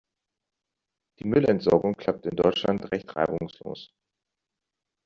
Die 1.19 1.27
Müllentsorgung 1.27 1.93
klappt 1.95 2.25
in 2.25 2.35
Deutschland 2.35 2.91
recht 2.91 3.15
reibungslos. 3.15 3.93